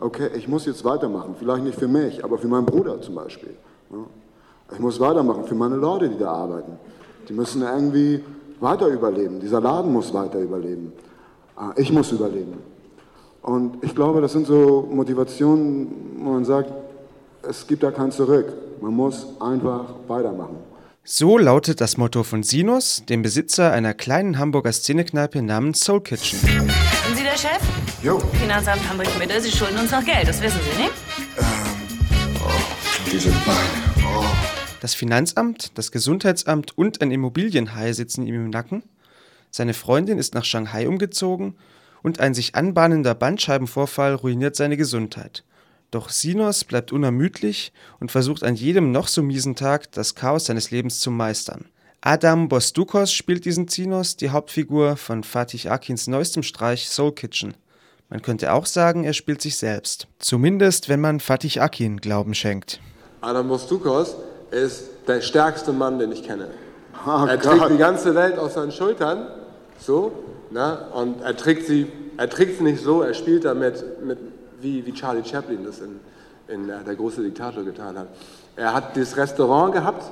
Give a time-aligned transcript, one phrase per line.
[0.00, 1.34] okay, ich muss jetzt weitermachen.
[1.38, 3.54] Vielleicht nicht für mich, aber für meinen Bruder zum Beispiel.
[4.72, 6.72] Ich muss weitermachen für meine Leute, die da arbeiten.
[7.28, 8.22] Die müssen irgendwie
[8.60, 9.40] weiter überleben.
[9.40, 10.92] Dieser Laden muss weiter überleben.
[11.56, 12.54] Ah, ich muss überleben.
[13.42, 16.72] Und ich glaube, das sind so Motivationen, wo man sagt,
[17.42, 18.52] es gibt da kein Zurück.
[18.80, 20.56] Man muss einfach weitermachen.
[21.02, 26.38] So lautet das Motto von Sinus, dem Besitzer einer kleinen Hamburger Szenekneipe namens Soul Kitchen.
[26.38, 26.70] Sind
[27.16, 27.89] Sie der Chef?
[28.02, 28.18] Jo.
[28.18, 30.94] Finanzamt Hamburg-Mitte, Sie schulden uns noch Geld, das wissen Sie, nicht?
[31.36, 32.50] Ähm, oh,
[33.12, 34.06] diese Beine.
[34.06, 34.24] Oh.
[34.80, 38.84] Das Finanzamt, das Gesundheitsamt und ein Immobilienhai sitzen ihm im Nacken.
[39.50, 41.56] Seine Freundin ist nach Shanghai umgezogen
[42.02, 45.44] und ein sich anbahnender Bandscheibenvorfall ruiniert seine Gesundheit.
[45.90, 50.70] Doch Sinos bleibt unermüdlich und versucht an jedem noch so miesen Tag das Chaos seines
[50.70, 51.66] Lebens zu meistern.
[52.00, 57.54] Adam Bostukos spielt diesen Zinos, die Hauptfigur von Fatih Akins neuestem Streich Soul Kitchen.
[58.10, 60.08] Man könnte auch sagen, er spielt sich selbst.
[60.18, 62.80] Zumindest, wenn man Fatih Akin Glauben schenkt.
[63.20, 64.16] Adam Bostukos
[64.50, 66.48] ist der stärkste Mann, den ich kenne.
[67.06, 67.58] Oh er Gott.
[67.58, 69.28] trägt die ganze Welt auf seinen Schultern,
[69.78, 70.12] so,
[70.50, 70.86] ne?
[70.92, 71.86] und er trägt sie,
[72.16, 74.18] er trägt sie nicht so, er spielt damit, mit,
[74.60, 76.00] wie, wie Charlie Chaplin das in,
[76.48, 78.08] in äh, Der große Diktator getan hat.
[78.56, 80.10] Er hat dieses Restaurant gehabt,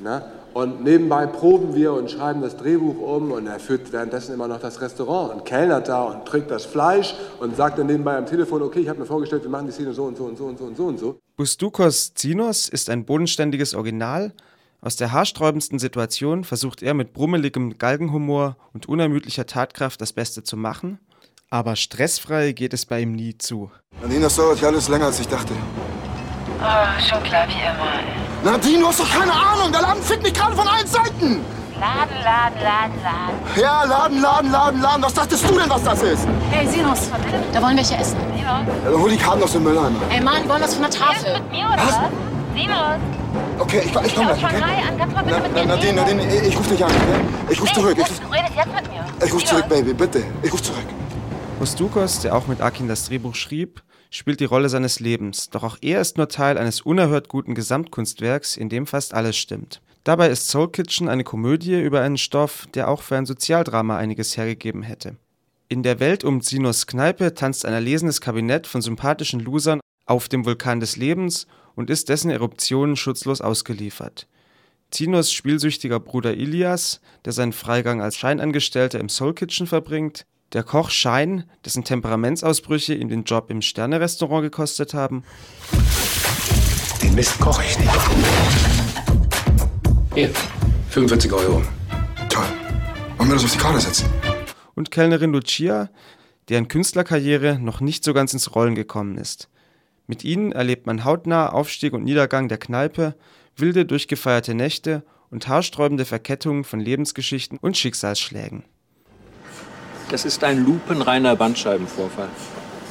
[0.00, 0.22] ne?
[0.56, 4.58] und nebenbei proben wir und schreiben das Drehbuch um und er führt währenddessen immer noch
[4.58, 8.62] das Restaurant und kellnert da und trägt das Fleisch und sagt dann nebenbei am Telefon,
[8.62, 10.58] okay, ich habe mir vorgestellt, wir machen die Szene so und so und so und
[10.58, 11.18] so und so und so.
[11.36, 14.32] Bustukos Zinos ist ein bodenständiges Original.
[14.80, 20.56] Aus der haarsträubendsten Situation versucht er mit brummeligem Galgenhumor und unermüdlicher Tatkraft das Beste zu
[20.56, 20.98] machen.
[21.50, 23.70] Aber stressfrei geht es bei ihm nie zu.
[24.00, 25.52] Nadine, das dauert ja alles länger, als ich dachte.
[26.60, 28.25] Oh, schon klar wie immer.
[28.44, 29.72] Nadine, du hast doch keine Ahnung.
[29.72, 31.40] Der Laden fickt mich gerade von allen Seiten.
[31.78, 33.60] Laden, Laden, Laden, Laden.
[33.62, 35.02] Ja, Laden, Laden, Laden, Laden.
[35.02, 36.26] Was dachtest du denn, was das ist?
[36.50, 37.10] Hey, Sinus,
[37.52, 38.16] da wollen welche essen.
[38.42, 39.98] Ja, dann hol die Karten aus dem Mülleimer.
[40.10, 41.32] Ey, Mann, wir wollen was von der Tafel.
[41.34, 41.98] Mit mir oder was?
[42.54, 42.78] Sinus.
[43.58, 44.62] Okay, ich, ich komm aus gleich, okay?
[44.88, 45.92] An, du mal bitte Na, mit mir Nadine?
[45.94, 47.52] Nadine, ich, ich ruf dich an, okay?
[47.52, 47.96] Ich ruf Nee, zurück.
[47.98, 49.26] Ich, Du redest jetzt mit mir.
[49.26, 50.24] ich ruf zurück, Baby, bitte.
[50.42, 50.84] Ich ruf zurück.
[51.58, 55.78] Bustukos, der auch mit Akin das Drehbuch schrieb, spielt die Rolle seines Lebens, doch auch
[55.80, 59.80] er ist nur Teil eines unerhört guten Gesamtkunstwerks, in dem fast alles stimmt.
[60.04, 64.36] Dabei ist Soul Kitchen eine Komödie über einen Stoff, der auch für ein Sozialdrama einiges
[64.36, 65.16] hergegeben hätte.
[65.68, 70.44] In der Welt um Zinos Kneipe tanzt ein erlesenes Kabinett von sympathischen Losern auf dem
[70.44, 74.28] Vulkan des Lebens und ist dessen Eruptionen schutzlos ausgeliefert.
[74.92, 80.90] Zinos spielsüchtiger Bruder Ilias, der seinen Freigang als Scheinangestellter im Soul Kitchen verbringt, der Koch
[80.90, 85.24] Schein, dessen Temperamentsausbrüche ihm den Job im Sternerestaurant gekostet haben,
[87.02, 87.90] Den Mist koche ich nicht.
[90.14, 90.30] Hier,
[90.90, 91.62] 45 Euro.
[92.28, 92.44] Toll.
[93.18, 94.06] Wollen wir das auf die Karte setzen?
[94.76, 95.90] und Kellnerin Lucia,
[96.48, 99.48] deren Künstlerkarriere noch nicht so ganz ins Rollen gekommen ist.
[100.06, 103.16] Mit ihnen erlebt man hautnah Aufstieg und Niedergang der Kneipe,
[103.56, 108.64] wilde durchgefeierte Nächte und haarsträubende Verkettungen von Lebensgeschichten und Schicksalsschlägen.
[110.08, 112.28] Das ist ein lupenreiner Bandscheibenvorfall.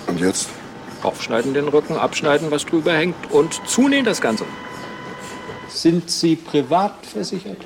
[0.08, 0.50] Und jetzt?
[1.02, 4.46] Aufschneiden den Rücken, abschneiden, was drüber hängt und zunähen das Ganze.
[5.70, 7.58] Sind Sie privat versichert?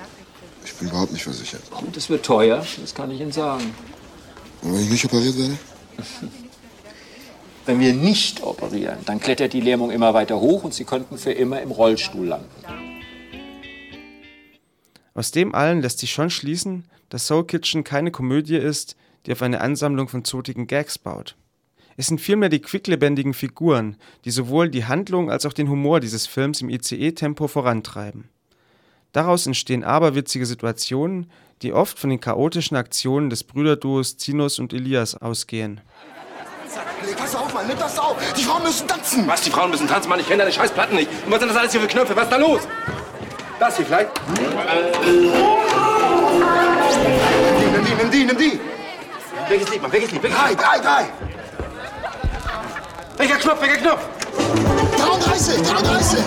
[0.64, 1.62] Ich bin überhaupt nicht versichert.
[1.72, 3.74] Und es wird teuer, das kann ich Ihnen sagen.
[4.62, 5.58] Und wenn ich nicht operiert werde?
[7.66, 11.32] Wenn wir nicht operieren, dann klettert die Lähmung immer weiter hoch und Sie könnten für
[11.32, 12.50] immer im Rollstuhl landen.
[15.14, 19.42] Aus dem allen lässt sich schon schließen, dass Soul Kitchen keine Komödie ist, die auf
[19.42, 21.36] eine Ansammlung von zotigen Gags baut.
[21.98, 26.28] Es sind vielmehr die quicklebendigen Figuren, die sowohl die Handlung als auch den Humor dieses
[26.28, 28.30] Films im ICE-Tempo vorantreiben.
[29.12, 31.30] Daraus entstehen aberwitzige Situationen,
[31.62, 35.82] die oft von den chaotischen Aktionen des Brüderduos Zinos und Elias ausgehen.
[37.06, 38.18] Nee, pass auf, Mann, nimm das auf.
[38.38, 39.28] Die Frauen müssen tanzen.
[39.28, 40.20] Was, die Frauen müssen tanzen, Mann?
[40.20, 41.10] Ich kenne deine scheiß Platten nicht.
[41.26, 42.16] Und was sind das alles hier für Knöpfe?
[42.16, 42.62] Was ist da los?
[43.60, 44.10] Das hier vielleicht?
[49.50, 49.92] Welches Lied, Mann?
[49.92, 50.22] Welches Lied?
[50.22, 50.60] Welches Drei, Lied?
[50.60, 51.06] drei, drei.
[53.18, 53.62] Welcher Knopf?
[53.62, 54.08] Welcher Knopf?
[54.96, 56.20] 33, 33.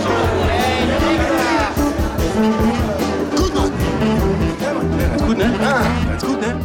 [3.36, 3.72] Gut, Mann.
[4.98, 5.54] Ganz gut, ne?
[5.60, 6.60] Ganz gut, ne?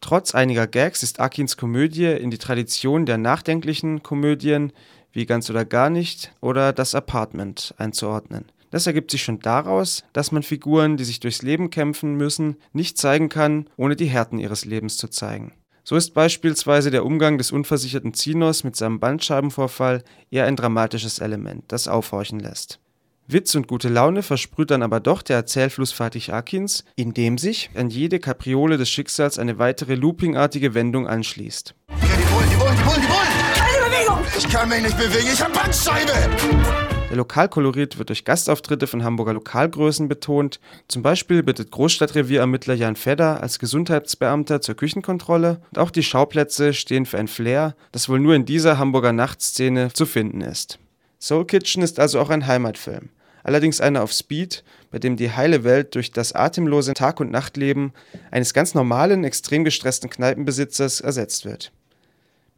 [0.00, 4.72] Trotz einiger Gags ist Akins Komödie in die Tradition der nachdenklichen Komödien
[5.12, 8.46] wie Ganz oder gar nicht oder Das Apartment einzuordnen.
[8.70, 12.96] Das ergibt sich schon daraus, dass man Figuren, die sich durchs Leben kämpfen müssen, nicht
[12.96, 15.52] zeigen kann, ohne die Härten ihres Lebens zu zeigen.
[15.88, 21.64] So ist beispielsweise der Umgang des unversicherten Zinos mit seinem Bandscheibenvorfall eher ein dramatisches Element,
[21.68, 22.78] das aufhorchen lässt.
[23.26, 27.88] Witz und gute Laune versprüht dann aber doch der Erzählfluss Fatih Akins, indem sich an
[27.88, 31.74] jede Kapriole des Schicksals eine weitere loopingartige Wendung anschließt.
[31.88, 33.28] Ja, die wollen, die wollen, die wollen, die wollen.
[33.64, 34.26] Eine Bewegung!
[34.36, 36.87] Ich kann mich nicht bewegen, ich hab Bandscheibe!
[37.10, 40.60] Der Lokalkolorit wird durch Gastauftritte von Hamburger Lokalgrößen betont.
[40.88, 47.06] Zum Beispiel bittet Großstadtrevierermittler Jan Fedder als Gesundheitsbeamter zur Küchenkontrolle und auch die Schauplätze stehen
[47.06, 50.78] für ein Flair, das wohl nur in dieser Hamburger Nachtszene zu finden ist.
[51.18, 53.08] Soul Kitchen ist also auch ein Heimatfilm.
[53.42, 57.92] Allerdings einer auf Speed, bei dem die heile Welt durch das atemlose Tag- und Nachtleben
[58.30, 61.72] eines ganz normalen, extrem gestressten Kneipenbesitzers ersetzt wird.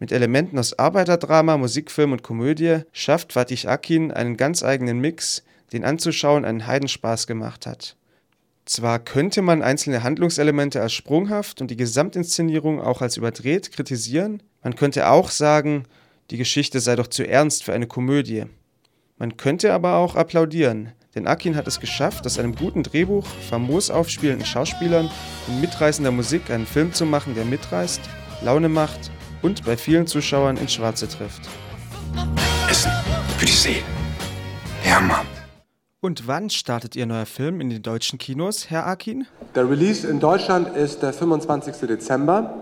[0.00, 5.44] Mit Elementen aus Arbeiterdrama, Musikfilm und Komödie schafft Fatih Akin einen ganz eigenen Mix,
[5.74, 7.96] den anzuschauen einen Heidenspaß gemacht hat.
[8.64, 14.74] Zwar könnte man einzelne Handlungselemente als sprunghaft und die Gesamtinszenierung auch als überdreht kritisieren, man
[14.74, 15.84] könnte auch sagen,
[16.30, 18.44] die Geschichte sei doch zu ernst für eine Komödie.
[19.18, 23.90] Man könnte aber auch applaudieren, denn Akin hat es geschafft, aus einem guten Drehbuch, famos
[23.90, 25.10] aufspielenden Schauspielern
[25.46, 28.00] und mitreißender Musik einen Film zu machen, der mitreißt,
[28.42, 29.10] Laune macht
[29.42, 31.48] und bei vielen Zuschauern ins Schwarze trifft.
[32.68, 32.92] Essen
[33.38, 33.82] für die Seele.
[34.84, 35.26] Ja, Mann.
[36.00, 39.26] Und wann startet Ihr neuer Film in den deutschen Kinos, Herr Akin?
[39.54, 41.86] Der Release in Deutschland ist der 25.
[41.86, 42.54] Dezember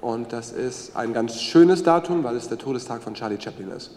[0.00, 3.90] und das ist ein ganz schönes Datum, weil es der Todestag von Charlie Chaplin ist.